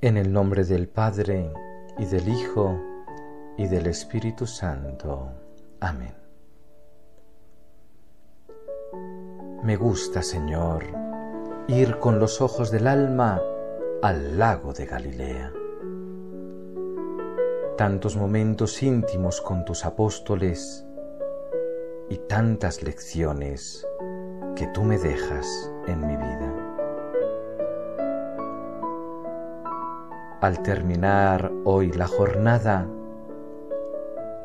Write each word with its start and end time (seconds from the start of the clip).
En 0.00 0.16
el 0.16 0.32
nombre 0.32 0.64
del 0.64 0.88
Padre, 0.88 1.52
y 1.98 2.04
del 2.06 2.28
Hijo, 2.28 2.78
y 3.56 3.66
del 3.66 3.86
Espíritu 3.86 4.46
Santo. 4.46 5.30
Amén. 5.80 6.14
Me 9.62 9.76
gusta, 9.76 10.22
Señor, 10.22 10.84
ir 11.68 11.98
con 11.98 12.18
los 12.18 12.40
ojos 12.40 12.70
del 12.70 12.86
alma 12.86 13.40
al 14.02 14.38
lago 14.38 14.72
de 14.72 14.86
Galilea. 14.86 15.52
Tantos 17.76 18.16
momentos 18.16 18.82
íntimos 18.82 19.40
con 19.40 19.64
tus 19.64 19.84
apóstoles 19.84 20.86
y 22.12 22.18
tantas 22.28 22.82
lecciones 22.82 23.88
que 24.54 24.66
tú 24.66 24.84
me 24.84 24.98
dejas 24.98 25.72
en 25.86 26.06
mi 26.06 26.14
vida. 26.14 26.52
Al 30.42 30.62
terminar 30.62 31.50
hoy 31.64 31.90
la 31.90 32.06
jornada, 32.06 32.86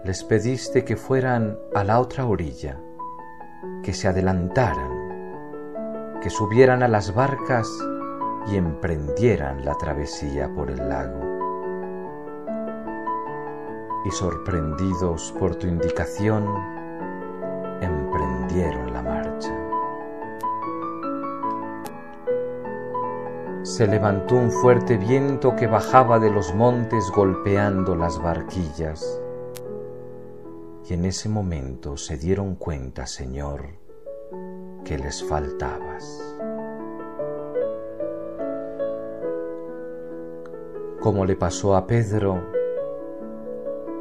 les 0.06 0.24
pediste 0.24 0.86
que 0.86 0.96
fueran 0.96 1.60
a 1.76 1.84
la 1.84 2.00
otra 2.00 2.26
orilla, 2.26 2.80
que 3.84 3.92
se 3.92 4.08
adelantaran, 4.08 6.22
que 6.22 6.30
subieran 6.30 6.84
a 6.84 6.88
las 6.88 7.14
barcas 7.14 7.68
y 8.48 8.56
emprendieran 8.56 9.66
la 9.66 9.76
travesía 9.76 10.50
por 10.56 10.72
el 10.72 10.88
lago. 10.88 11.20
Y 14.06 14.12
sorprendidos 14.12 15.36
por 15.38 15.58
tu 15.58 15.68
indicación, 15.68 16.77
emprendieron 18.48 18.94
la 18.94 19.02
marcha. 19.02 19.64
se 23.64 23.86
levantó 23.86 24.36
un 24.36 24.50
fuerte 24.50 24.98
viento 24.98 25.56
que 25.58 25.68
bajaba 25.68 26.20
de 26.20 26.32
los 26.32 26.56
montes 26.56 27.12
golpeando 27.14 27.96
las 27.96 28.20
barquillas. 28.20 29.22
Y 30.90 30.94
en 30.94 31.04
ese 31.04 31.28
momento 31.28 31.98
se 31.98 32.18
dieron 32.18 32.56
cuenta, 32.56 33.06
Señor, 33.06 33.66
que 34.86 34.98
les 34.98 35.22
faltabas. 35.22 36.38
Como 41.02 41.26
le 41.26 41.36
pasó 41.36 41.76
a 41.76 41.86
Pedro, 41.86 42.57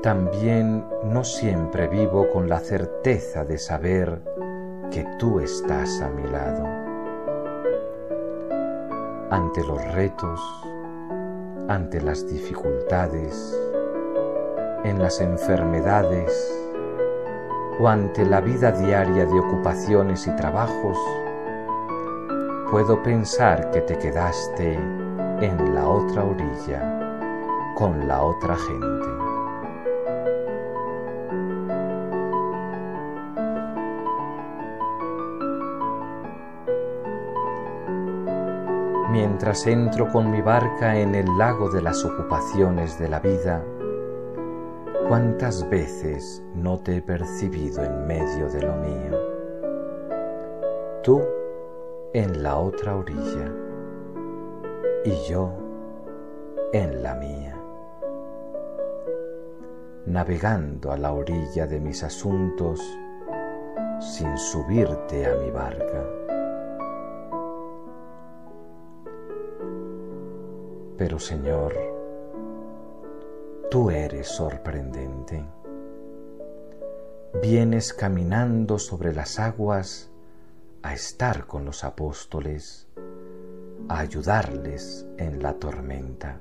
también 0.02 0.86
no 1.04 1.24
siempre 1.24 1.88
vivo 1.88 2.30
con 2.32 2.48
la 2.48 2.60
certeza 2.60 3.44
de 3.44 3.58
saber 3.58 4.20
que 4.90 5.04
tú 5.18 5.40
estás 5.40 6.00
a 6.00 6.08
mi 6.10 6.22
lado 6.24 6.86
ante 9.30 9.64
los 9.64 9.82
retos, 9.92 10.40
ante 11.68 12.00
las 12.00 12.26
dificultades, 12.28 13.58
en 14.84 15.00
las 15.00 15.20
enfermedades 15.20 16.32
o 17.80 17.88
ante 17.88 18.24
la 18.24 18.40
vida 18.40 18.70
diaria 18.70 19.26
de 19.26 19.38
ocupaciones 19.38 20.26
y 20.26 20.36
trabajos, 20.36 20.96
puedo 22.70 23.02
pensar 23.02 23.70
que 23.72 23.80
te 23.80 23.98
quedaste 23.98 24.74
en 24.74 25.74
la 25.74 25.88
otra 25.88 26.24
orilla 26.24 27.74
con 27.74 28.06
la 28.06 28.22
otra 28.22 28.56
gente. 28.56 29.15
Mientras 39.16 39.66
entro 39.66 40.12
con 40.12 40.30
mi 40.30 40.42
barca 40.42 40.94
en 40.98 41.14
el 41.14 41.38
lago 41.38 41.70
de 41.70 41.80
las 41.80 42.04
ocupaciones 42.04 42.98
de 42.98 43.08
la 43.08 43.18
vida, 43.18 43.64
cuántas 45.08 45.66
veces 45.70 46.44
no 46.54 46.78
te 46.80 46.96
he 46.96 47.00
percibido 47.00 47.82
en 47.82 48.06
medio 48.06 48.50
de 48.50 48.60
lo 48.60 48.74
mío. 48.76 49.18
Tú 51.02 51.22
en 52.12 52.42
la 52.42 52.58
otra 52.58 52.94
orilla 52.94 53.50
y 55.06 55.12
yo 55.30 55.50
en 56.74 57.02
la 57.02 57.14
mía, 57.14 57.58
navegando 60.04 60.92
a 60.92 60.98
la 60.98 61.14
orilla 61.14 61.66
de 61.66 61.80
mis 61.80 62.02
asuntos 62.02 62.82
sin 63.98 64.36
subirte 64.36 65.24
a 65.24 65.36
mi 65.36 65.50
barca. 65.50 66.25
Pero 70.96 71.18
Señor, 71.18 71.74
tú 73.70 73.90
eres 73.90 74.28
sorprendente. 74.28 75.44
Vienes 77.42 77.92
caminando 77.92 78.78
sobre 78.78 79.12
las 79.12 79.38
aguas 79.38 80.10
a 80.82 80.94
estar 80.94 81.46
con 81.46 81.66
los 81.66 81.84
apóstoles, 81.84 82.88
a 83.88 83.98
ayudarles 83.98 85.06
en 85.18 85.42
la 85.42 85.54
tormenta. 85.54 86.40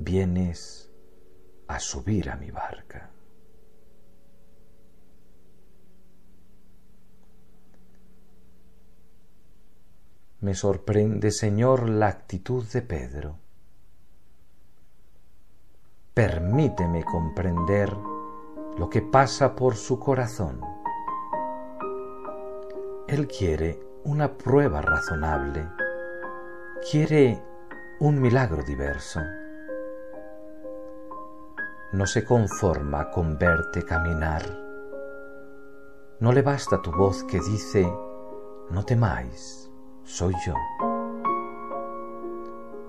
Vienes 0.00 0.90
a 1.68 1.78
subir 1.78 2.28
a 2.28 2.36
mi 2.36 2.50
barca. 2.50 3.10
Me 10.42 10.56
sorprende, 10.56 11.30
Señor, 11.30 11.88
la 11.88 12.08
actitud 12.08 12.64
de 12.64 12.82
Pedro. 12.82 13.36
Permíteme 16.12 17.04
comprender 17.04 17.96
lo 18.76 18.90
que 18.90 19.02
pasa 19.02 19.54
por 19.54 19.76
su 19.76 20.00
corazón. 20.00 20.60
Él 23.06 23.28
quiere 23.28 23.78
una 24.02 24.36
prueba 24.36 24.82
razonable, 24.82 25.68
quiere 26.90 27.40
un 28.00 28.20
milagro 28.20 28.64
diverso. 28.64 29.20
No 31.92 32.04
se 32.04 32.24
conforma 32.24 33.12
con 33.12 33.38
verte 33.38 33.84
caminar. 33.84 34.42
No 36.18 36.32
le 36.32 36.42
basta 36.42 36.82
tu 36.82 36.90
voz 36.90 37.22
que 37.22 37.38
dice, 37.38 37.88
no 38.70 38.84
temáis 38.84 39.71
soy 40.04 40.34
yo. 40.44 40.54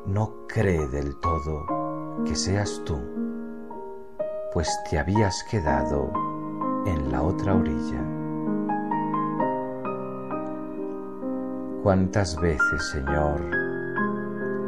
No 0.06 0.34
cree 0.47 0.88
del 0.88 1.19
todo 1.19 1.66
que 2.25 2.35
seas 2.35 2.81
tú, 2.85 3.00
pues 4.53 4.69
te 4.90 4.97
habías 4.97 5.44
quedado 5.50 6.12
en 6.85 7.12
la 7.12 7.22
otra 7.22 7.56
orilla. 7.56 8.02
¿Cuántas 11.84 12.40
veces, 12.40 12.91
Señor, 12.91 13.41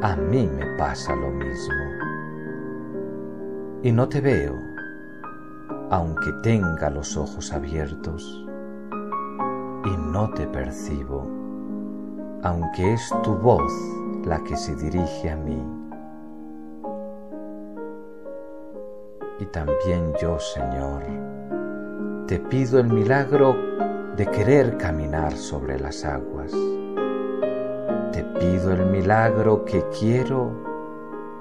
a 0.02 0.16
mí 0.16 0.48
me 0.48 0.66
pasa 0.78 1.16
lo 1.16 1.30
mismo? 1.32 1.76
Y 3.84 3.92
no 3.92 4.08
te 4.08 4.22
veo, 4.22 4.56
aunque 5.92 6.32
tenga 6.44 6.90
los 6.90 7.16
ojos 7.18 7.54
abiertos, 7.54 8.46
y 9.86 9.98
no 9.98 10.30
te 10.32 10.48
percibo 10.48 11.35
aunque 12.46 12.94
es 12.94 13.12
tu 13.24 13.34
voz 13.34 13.74
la 14.24 14.38
que 14.44 14.56
se 14.56 14.76
dirige 14.76 15.32
a 15.32 15.36
mí. 15.36 15.60
Y 19.40 19.46
también 19.48 20.14
yo, 20.22 20.38
Señor, 20.40 21.02
te 22.28 22.40
pido 22.40 22.80
el 22.80 22.88
milagro 22.88 23.56
de 24.16 24.28
querer 24.28 24.78
caminar 24.78 25.34
sobre 25.34 25.80
las 25.80 26.06
aguas. 26.06 26.52
Te 28.12 28.24
pido 28.40 28.74
el 28.74 28.86
milagro 28.92 29.66
que 29.66 29.84
quiero 30.00 30.52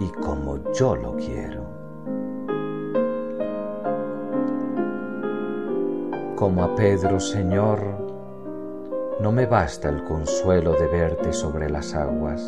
y 0.01 0.09
como 0.09 0.57
yo 0.73 0.97
lo 0.97 1.17
quiero. 1.17 1.65
Como 6.35 6.65
a 6.65 6.75
Pedro, 6.75 7.21
Señor, 7.21 8.04
no 9.21 9.31
me 9.33 9.47
basta 9.47 9.89
el 9.89 10.03
consuelo 10.05 10.73
de 10.73 10.89
verte 10.89 11.33
sobre 11.33 11.71
las 11.71 11.95
aguas. 11.95 12.43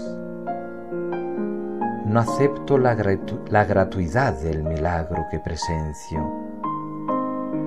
No 2.07 2.21
acepto 2.21 2.79
la, 2.79 2.95
gratuidad 2.95 4.35
del 4.41 4.63
milagro 4.63 5.27
que 5.31 5.39
presencio 5.39 6.21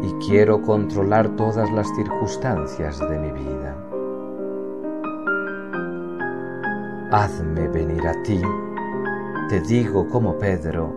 y 0.01 0.13
quiero 0.25 0.62
controlar 0.62 1.30
todas 1.36 1.72
las 1.72 1.88
circunstancias 1.96 3.00
de 3.00 3.19
mi 3.19 3.31
vida. 3.31 3.75
Hazme 7.12 7.68
venir 7.68 8.07
a 8.07 8.22
ti, 8.24 8.42
te 9.50 9.62
digo 9.62 10.07
como 10.07 10.38
Pedro, 10.38 10.94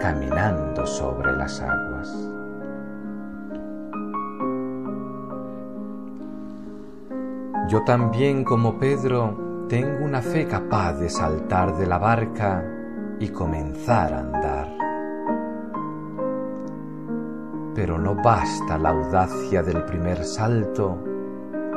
caminando 0.00 0.86
sobre 0.86 1.32
las 1.32 1.60
aguas. 1.60 2.29
Yo 7.70 7.84
también 7.84 8.42
como 8.42 8.80
Pedro 8.80 9.66
tengo 9.68 10.04
una 10.04 10.20
fe 10.20 10.44
capaz 10.48 10.94
de 10.94 11.08
saltar 11.08 11.76
de 11.76 11.86
la 11.86 11.98
barca 11.98 12.64
y 13.20 13.28
comenzar 13.28 14.12
a 14.12 14.18
andar. 14.18 14.68
Pero 17.72 17.96
no 17.96 18.16
basta 18.16 18.76
la 18.76 18.88
audacia 18.88 19.62
del 19.62 19.84
primer 19.84 20.24
salto 20.24 20.98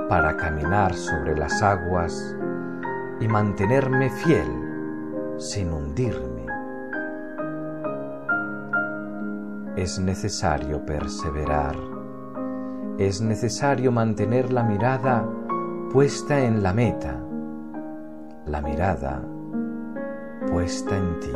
para 0.09 0.35
caminar 0.35 0.95
sobre 0.95 1.37
las 1.37 1.61
aguas 1.61 2.35
y 3.19 3.27
mantenerme 3.27 4.09
fiel 4.09 5.35
sin 5.37 5.71
hundirme. 5.71 6.47
Es 9.75 9.99
necesario 9.99 10.83
perseverar, 10.87 11.75
es 12.97 13.21
necesario 13.21 13.91
mantener 13.91 14.51
la 14.51 14.63
mirada 14.63 15.23
puesta 15.93 16.43
en 16.43 16.63
la 16.63 16.73
meta, 16.73 17.15
la 18.47 18.61
mirada 18.61 19.21
puesta 20.49 20.97
en 20.97 21.19
ti. 21.19 21.29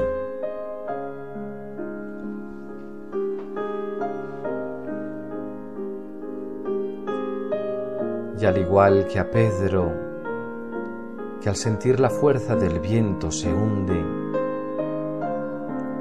Y 8.42 8.46
al 8.48 8.58
igual 8.58 9.06
que 9.06 9.20
a 9.20 9.30
Pedro, 9.30 9.94
que 11.40 11.50
al 11.50 11.56
sentir 11.56 12.00
la 12.00 12.10
fuerza 12.10 12.56
del 12.56 12.80
viento 12.80 13.30
se 13.30 13.54
hunde, 13.54 14.04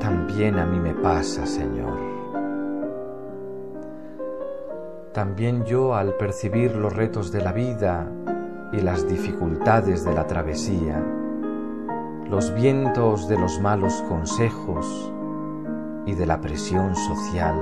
también 0.00 0.58
a 0.58 0.64
mí 0.64 0.80
me 0.80 0.94
pasa, 0.94 1.44
Señor. 1.44 1.98
También 5.12 5.62
yo 5.66 5.94
al 5.94 6.14
percibir 6.14 6.74
los 6.74 6.96
retos 6.96 7.30
de 7.30 7.42
la 7.42 7.52
vida 7.52 8.10
y 8.72 8.80
las 8.80 9.06
dificultades 9.08 10.04
de 10.04 10.14
la 10.14 10.26
travesía, 10.26 11.02
los 12.28 12.52
vientos 12.54 13.28
de 13.28 13.38
los 13.38 13.60
malos 13.60 14.02
consejos 14.08 15.12
y 16.06 16.14
de 16.14 16.26
la 16.26 16.40
presión 16.40 16.94
social, 16.96 17.54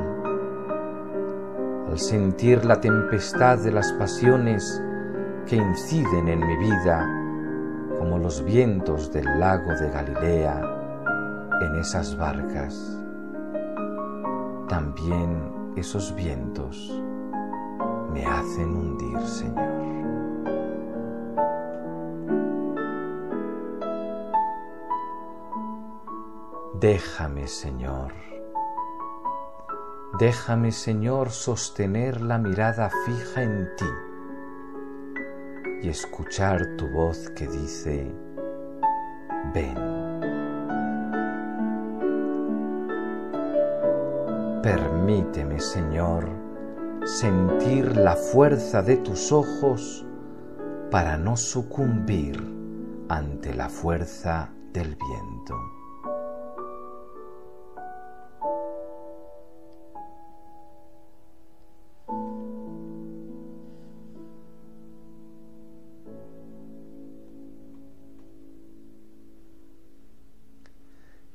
al 1.89 1.99
sentir 1.99 2.65
la 2.65 2.81
tempestad 2.81 3.59
de 3.59 3.73
las 3.73 3.93
pasiones 3.93 4.83
que 5.47 5.56
inciden 5.56 6.29
en 6.29 6.47
mi 6.47 6.56
vida 6.56 7.06
como 7.99 8.19
los 8.19 8.45
vientos 8.45 9.12
del 9.12 9.27
lago 9.39 9.75
de 9.75 9.91
Galilea 9.91 10.61
en 11.61 11.77
esas 11.77 12.17
barcas. 12.17 12.99
También 14.69 15.73
esos 15.77 16.15
vientos 16.15 17.03
me 18.12 18.25
hacen 18.25 18.77
hundir, 18.77 19.21
Señor. 19.21 19.84
Déjame, 26.85 27.49
Señor 27.49 28.13
Déjame, 30.19 30.71
Señor, 30.71 31.31
sostener 31.31 32.21
la 32.21 32.37
mirada 32.37 32.91
fija 33.07 33.43
en 33.43 33.71
ti 33.75 33.87
y 35.81 35.89
escuchar 35.89 36.77
tu 36.77 36.87
voz 36.89 37.31
que 37.31 37.47
dice, 37.47 38.15
ven. 39.55 39.75
Permíteme, 44.63 45.61
Señor, 45.61 46.29
sentir 47.07 47.97
la 47.97 48.15
fuerza 48.15 48.83
de 48.83 48.99
tus 48.99 49.33
ojos 49.33 50.05
para 50.91 51.17
no 51.17 51.39
sucumbir 51.39 52.37
ante 53.09 53.55
la 53.55 53.71
fuerza 53.71 54.51
del 54.75 54.95
viento. 54.97 55.84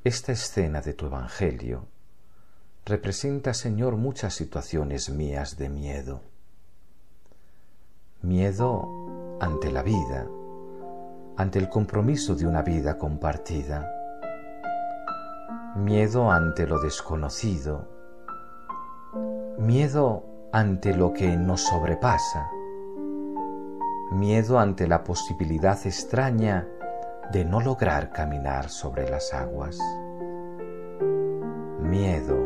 Esta 0.02 0.32
escena 0.32 0.80
de 0.80 0.94
tu 0.94 1.04
Evangelio 1.04 1.86
representa, 2.86 3.52
Señor, 3.52 3.96
muchas 3.96 4.32
situaciones 4.32 5.10
mías 5.10 5.58
de 5.58 5.68
miedo. 5.68 6.22
Miedo 8.22 9.36
ante 9.42 9.70
la 9.70 9.82
vida, 9.82 10.26
ante 11.36 11.58
el 11.58 11.68
compromiso 11.68 12.34
de 12.34 12.46
una 12.46 12.62
vida 12.62 12.96
compartida. 12.96 13.92
Miedo 15.76 16.30
ante 16.30 16.66
lo 16.66 16.80
desconocido. 16.80 17.86
Miedo 19.58 20.24
ante 20.50 20.96
lo 20.96 21.12
que 21.12 21.36
nos 21.36 21.60
sobrepasa. 21.60 22.48
Miedo 24.12 24.58
ante 24.58 24.88
la 24.88 25.04
posibilidad 25.04 25.78
extraña 25.86 26.66
de 27.32 27.44
no 27.44 27.60
lograr 27.60 28.10
caminar 28.10 28.68
sobre 28.68 29.08
las 29.08 29.32
aguas. 29.32 29.78
Miedo 31.80 32.36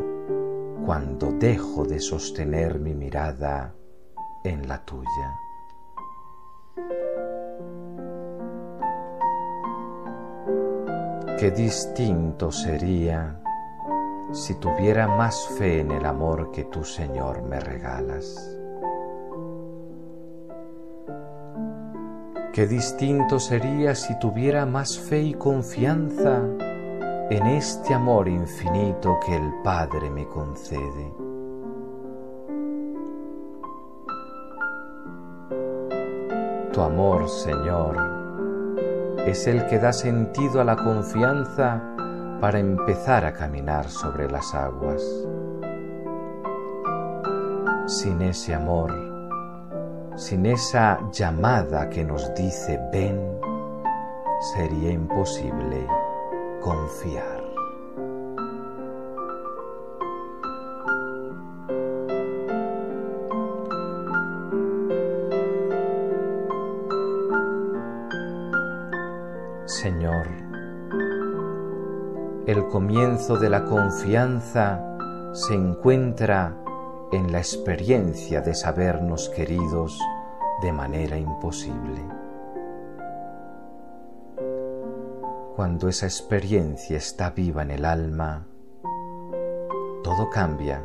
cuando 0.85 1.33
dejo 1.33 1.85
de 1.85 1.99
sostener 2.01 2.79
mi 2.79 2.95
mirada 2.95 3.75
en 4.43 4.69
la 4.69 4.85
tuya. 4.85 5.41
Qué 11.39 11.51
distinto 11.51 12.53
sería 12.53 13.41
si 14.33 14.55
tuviera 14.57 15.09
más 15.09 15.49
fe 15.59 15.81
en 15.81 15.91
el 15.91 16.05
amor 16.05 16.51
que 16.51 16.65
tú, 16.65 16.85
Señor, 16.85 17.43
me 17.43 17.61
regalas. 17.61 18.63
Qué 22.55 22.69
distinto 22.69 23.41
sería 23.41 23.97
si 23.97 24.17
tuviera 24.21 24.65
más 24.65 24.97
fe 24.97 25.21
y 25.23 25.35
confianza 25.35 26.41
en 27.29 27.47
este 27.49 27.93
amor 27.93 28.29
infinito 28.29 29.19
que 29.27 29.35
el 29.35 29.53
Padre 29.65 30.09
me 30.09 30.25
concede. 30.29 31.12
Tu 36.73 36.81
amor, 36.81 37.28
Señor, 37.28 37.97
es 39.26 39.49
el 39.49 39.67
que 39.67 39.81
da 39.81 39.93
sentido 39.93 40.61
a 40.61 40.64
la 40.64 40.76
confianza 40.76 41.83
para 42.40 42.61
empezar 42.61 43.25
a 43.25 43.33
caminar 43.33 43.88
sobre 43.88 44.31
las 44.31 44.55
aguas. 44.55 45.02
Sin 47.88 48.23
ese 48.23 48.55
amor, 48.55 49.13
sin 50.16 50.47
esa 50.47 51.00
llamada 51.12 51.88
que 51.90 52.04
nos 52.04 52.33
dice 52.35 52.80
ven, 52.92 53.21
sería 54.54 54.90
imposible 54.90 55.87
confiar. 56.61 57.42
Señor, 69.66 70.26
el 72.47 72.66
comienzo 72.68 73.37
de 73.37 73.50
la 73.50 73.64
confianza 73.64 74.80
se 75.33 75.54
encuentra 75.54 76.63
en 77.14 77.30
la 77.30 77.38
experiencia 77.38 78.40
de 78.40 78.54
sabernos 78.54 79.28
queridos 79.28 79.97
de 80.61 80.73
manera 80.73 81.16
imposible. 81.16 82.04
Cuando 85.54 85.88
esa 85.88 86.06
experiencia 86.06 86.97
está 86.97 87.30
viva 87.30 87.62
en 87.62 87.71
el 87.71 87.85
alma, 87.85 88.49
todo 90.02 90.28
cambia 90.28 90.85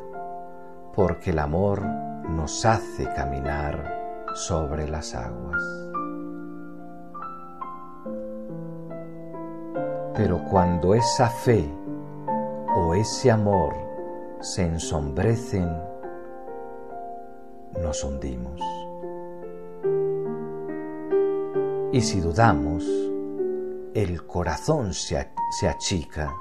porque 0.94 1.32
el 1.32 1.40
amor 1.40 1.82
nos 1.82 2.64
hace 2.64 3.06
caminar 3.16 4.28
sobre 4.36 4.88
las 4.88 5.16
aguas. 5.16 5.64
Pero 10.14 10.44
cuando 10.52 10.94
esa 10.94 11.28
fe 11.28 11.68
o 12.76 12.94
ese 12.94 13.32
amor 13.32 13.74
se 14.42 14.66
ensombrecen, 14.66 15.89
nos 17.82 18.04
hundimos. 18.04 18.62
Y 21.92 22.02
si 22.02 22.22
dudamos, 22.22 22.86
el 23.94 24.26
corazón 24.26 24.94
se, 24.94 25.18
achica 25.68 26.34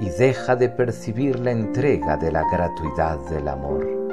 y 0.00 0.10
deja 0.10 0.56
de 0.56 0.68
percibir 0.68 1.40
la 1.40 1.50
entrega 1.50 2.16
de 2.16 2.30
la 2.30 2.44
gratuidad 2.50 3.18
del 3.30 3.48
amor. 3.48 4.04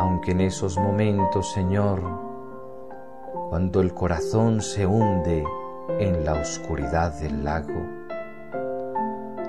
aunque 0.00 0.30
en 0.30 0.40
esos 0.40 0.78
momentos, 0.78 1.52
Señor, 1.52 2.00
cuando 3.50 3.82
el 3.82 3.92
corazón 3.92 4.62
se 4.62 4.86
hunde 4.86 5.44
en 5.98 6.24
la 6.24 6.40
oscuridad 6.40 7.12
del 7.20 7.44
lago, 7.44 7.86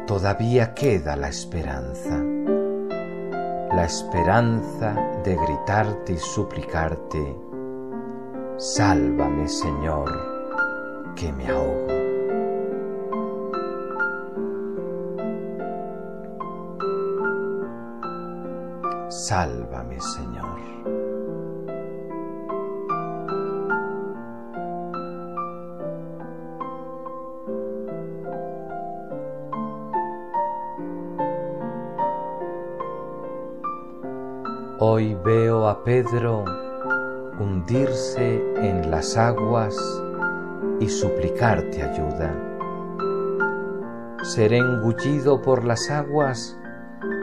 todavía 0.05 0.73
queda 0.73 1.15
la 1.15 1.29
esperanza, 1.29 2.21
la 3.73 3.85
esperanza 3.85 4.93
de 5.23 5.35
gritarte 5.35 6.13
y 6.13 6.17
suplicarte, 6.17 7.37
sálvame 8.57 9.47
Señor, 9.47 10.11
que 11.15 11.31
me 11.31 11.47
ahogo. 11.47 11.87
Sálvame 19.09 19.99
Señor. 20.01 20.50
Hoy 34.83 35.13
veo 35.13 35.67
a 35.67 35.83
Pedro 35.83 36.43
hundirse 37.39 38.43
en 38.55 38.89
las 38.89 39.15
aguas 39.15 39.77
y 40.79 40.89
suplicarte 40.89 41.83
ayuda. 41.83 42.33
Ser 44.23 44.53
engullido 44.53 45.39
por 45.43 45.65
las 45.65 45.91
aguas 45.91 46.57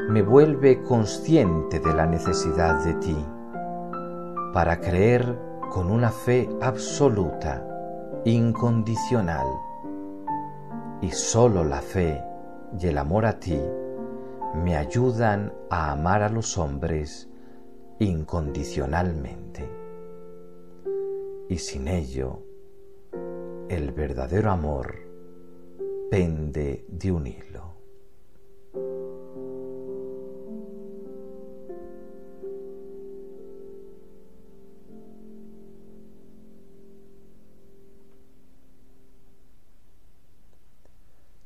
me 0.09 0.23
vuelve 0.23 0.85
consciente 0.85 1.81
de 1.81 1.93
la 1.93 2.07
necesidad 2.07 2.85
de 2.85 2.95
ti, 2.95 3.27
para 4.55 4.79
creer 4.79 5.37
con 5.73 5.91
una 5.91 6.13
fe 6.13 6.49
absoluta, 6.61 7.67
incondicional. 8.25 9.49
Y 11.01 11.11
solo 11.11 11.65
la 11.65 11.83
fe 11.83 12.23
y 12.79 12.87
el 12.87 12.99
amor 12.99 13.27
a 13.27 13.41
ti 13.41 13.61
me 14.55 14.77
ayudan 14.77 15.53
a 15.71 15.91
amar 15.91 16.23
a 16.23 16.29
los 16.29 16.57
hombres 16.57 17.29
incondicionalmente. 17.99 19.69
Y 21.49 21.59
sin 21.59 21.89
ello, 21.89 22.43
el 23.69 23.93
verdadero 23.93 24.51
amor 24.51 24.95
pende 26.11 26.85
de 26.89 27.13
un 27.13 27.27
hilo. 27.27 27.69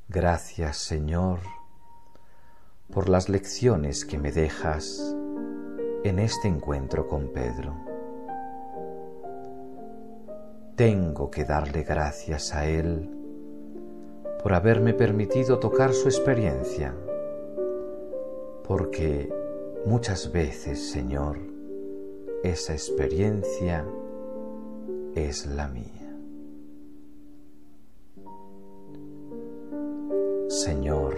Gracias 0.08 0.76
Señor 0.76 1.38
por 2.92 3.08
las 3.08 3.30
lecciones 3.30 4.04
que 4.04 4.18
me 4.18 4.30
dejas 4.30 5.16
en 6.04 6.18
este 6.18 6.48
encuentro 6.48 7.06
con 7.06 7.28
Pedro. 7.28 7.76
Tengo 10.74 11.30
que 11.30 11.44
darle 11.44 11.82
gracias 11.82 12.54
a 12.54 12.66
Él 12.66 13.08
por 14.42 14.54
haberme 14.54 14.94
permitido 14.94 15.58
tocar 15.58 15.92
su 15.92 16.08
experiencia, 16.08 16.94
porque 18.66 19.32
muchas 19.86 20.32
veces, 20.32 20.90
Señor, 20.90 21.38
esa 22.42 22.72
experiencia 22.72 23.86
es 25.14 25.46
la 25.46 25.68
mía. 25.68 26.02
Señor, 30.48 31.16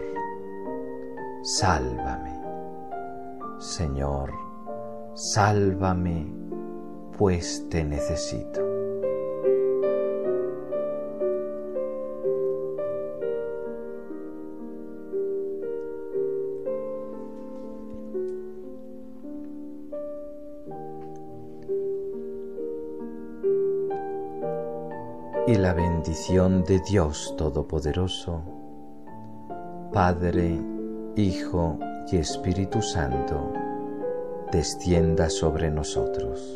sálvame. 1.43 2.35
Señor, 3.59 4.33
sálvame, 5.15 6.27
pues 7.17 7.69
te 7.71 7.85
necesito. 7.85 8.61
Y 25.47 25.57
la 25.57 25.75
bendición 25.75 26.65
de 26.65 26.81
Dios 26.81 27.35
Todopoderoso, 27.37 28.43
Padre, 29.93 30.59
Hijo 31.17 31.79
y 32.11 32.17
Espíritu 32.17 32.81
Santo, 32.81 33.53
descienda 34.53 35.31
sobre 35.31 35.71
nosotros. 35.71 36.55